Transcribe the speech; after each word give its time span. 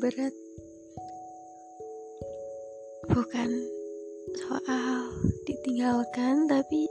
berat 0.00 0.32
bukan 3.12 3.50
soal 4.32 5.12
ditinggalkan 5.44 6.48
tapi 6.48 6.88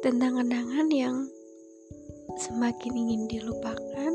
tentang 0.00 0.40
kenangan 0.40 0.88
yang 0.88 1.16
semakin 2.40 2.96
ingin 2.96 3.28
dilupakan 3.28 4.12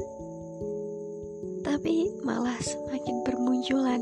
tapi 1.61 2.09
malah 2.25 2.57
semakin 2.65 3.21
bermunculan. 3.21 4.01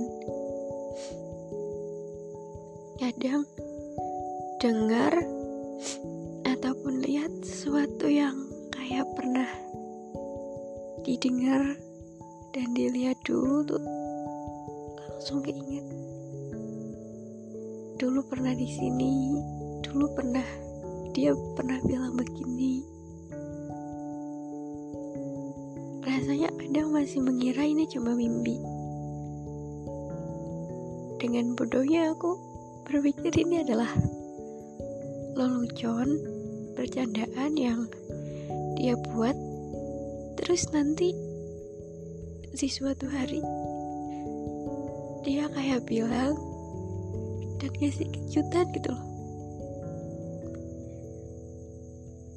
Kadang 2.96 3.44
dengar 4.64 5.20
ataupun 6.48 7.04
lihat 7.04 7.44
sesuatu 7.44 8.08
yang 8.08 8.40
kayak 8.72 9.04
pernah 9.20 9.52
didengar 11.04 11.76
dan 12.58 12.74
dilihat 12.74 13.22
dulu 13.22 13.62
tuh 13.70 13.86
langsung 14.98 15.46
keinget. 15.46 15.86
Dulu 18.02 18.26
pernah 18.26 18.50
di 18.58 18.66
sini 18.66 19.38
dulu 19.86 20.10
pernah 20.18 20.42
dia 21.14 21.38
pernah 21.54 21.78
bilang 21.86 22.18
begini. 22.18 22.82
Rasanya 26.02 26.50
kadang 26.58 26.98
masih 26.98 27.22
mengira 27.22 27.62
ini 27.62 27.86
cuma 27.94 28.18
mimpi. 28.18 28.58
Dengan 31.22 31.54
bodohnya 31.54 32.10
aku 32.10 32.42
berpikir 32.90 33.38
ini 33.38 33.62
adalah 33.62 33.94
lelucon 35.38 36.10
bercandaan 36.74 37.54
yang 37.54 37.86
dia 38.82 38.98
buat. 39.14 39.38
Terus 40.42 40.74
nanti 40.74 41.27
si 42.58 42.74
suatu 42.74 43.06
hari 43.06 43.38
dia 45.22 45.46
kayak 45.46 45.86
bilang 45.86 46.34
dan 47.62 47.70
ngasih 47.78 48.10
kejutan 48.10 48.66
gitu 48.74 48.90
loh. 48.90 49.06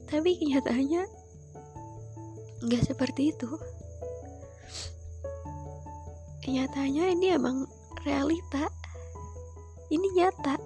Tapi 0.04 0.36
kenyataannya 0.36 1.08
nggak 2.68 2.82
seperti 2.84 3.32
itu. 3.32 3.48
Kenyataannya 6.44 7.16
ini 7.16 7.26
emang 7.32 7.64
realita. 8.04 8.68
Ini 9.88 10.20
nyata. 10.20 10.60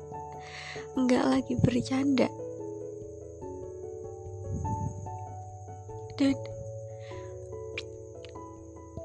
Nggak 0.98 1.24
lagi 1.30 1.55
bercanda. 1.62 2.27
Dan 6.18 6.53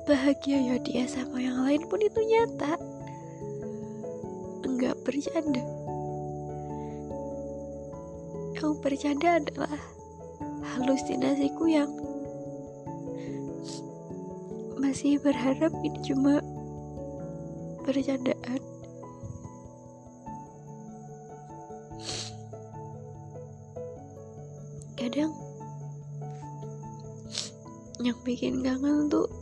bahagianya 0.09 0.81
dia 0.81 1.05
sama 1.05 1.38
yang 1.38 1.61
lain 1.61 1.85
pun 1.85 2.02
itu 2.02 2.17
nyata. 2.17 2.81
Enggak 4.66 4.97
bercanda. 5.05 5.61
Yang 8.57 8.73
bercanda 8.81 9.38
adalah 9.38 9.77
halusinasiku 10.73 11.69
yang 11.69 11.93
masih 14.81 15.21
berharap 15.21 15.69
ini 15.85 16.01
cuma 16.01 16.41
bercandaan. 17.85 18.61
Kadang 24.97 25.38
yang 28.01 28.17
bikin 28.25 28.66
kangen 28.66 29.05
tuh 29.13 29.38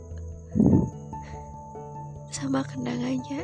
sama 2.38 2.62
kenangannya 2.62 3.42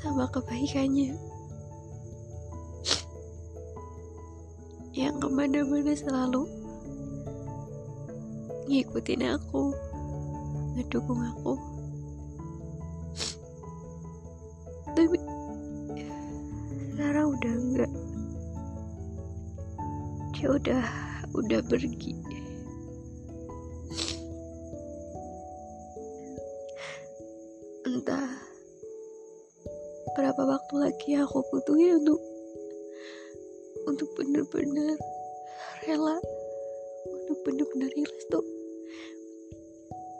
sama 0.00 0.24
kebaikannya. 0.32 1.12
Yang 4.96 5.14
ke 5.20 5.28
mana-mana 5.28 5.92
selalu 5.92 6.48
ngikutin 8.64 9.28
aku 9.28 9.76
ngedukung 10.72 11.20
aku. 11.20 11.52
Tapi 14.96 15.20
sekarang 16.96 17.26
udah 17.36 17.54
enggak. 17.60 17.92
Dia 20.32 20.48
udah 20.48 20.84
udah 21.36 21.60
pergi 21.68 22.39
entah 28.00 28.32
berapa 30.16 30.40
waktu 30.40 30.74
lagi 30.80 31.20
aku 31.20 31.44
butuhin 31.52 32.00
untuk 32.00 32.16
untuk 33.84 34.08
bener-bener 34.16 34.96
rela 35.84 36.16
untuk 37.04 37.36
bener-bener 37.44 37.92
ikhlas 37.92 38.24
tuh? 38.32 38.46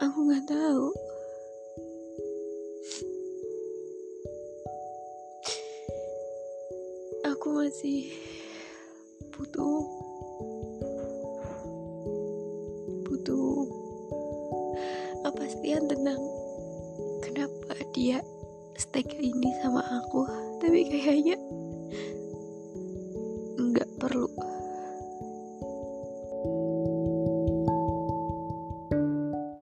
Aku 0.04 0.28
nggak 0.28 0.44
tahu. 0.44 0.84
Aku 7.32 7.46
masih 7.64 8.12
butuh 9.32 9.88
butuh 13.08 13.64
kepastian 15.24 15.88
kenapa 15.88 16.39
dia 18.00 18.24
stake 18.80 19.12
ini 19.20 19.52
sama 19.60 19.84
aku 19.84 20.24
tapi 20.56 20.88
kayaknya 20.88 21.36
nggak 23.60 23.90
perlu 24.00 24.24